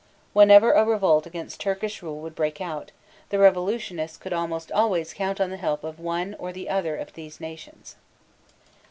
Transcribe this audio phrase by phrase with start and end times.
[0.33, 2.89] Whenever a revolt against Turkish rule would break out,
[3.29, 7.13] the revolutionists could almost always count on the help of one or the other of
[7.13, 7.97] these nations.